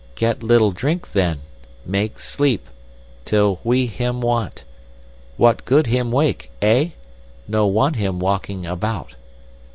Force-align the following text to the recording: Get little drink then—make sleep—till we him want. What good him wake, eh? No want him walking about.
Get 0.15 0.41
little 0.41 0.71
drink 0.71 1.11
then—make 1.11 2.17
sleep—till 2.17 3.59
we 3.63 3.85
him 3.85 4.19
want. 4.19 4.63
What 5.37 5.63
good 5.63 5.85
him 5.85 6.11
wake, 6.11 6.49
eh? 6.59 6.89
No 7.47 7.67
want 7.67 7.97
him 7.97 8.17
walking 8.19 8.65
about. 8.65 9.13